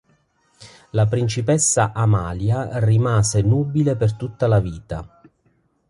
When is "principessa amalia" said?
1.05-2.79